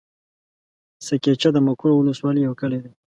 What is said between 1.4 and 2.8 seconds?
د مقر ولسوالي يو لوی کلی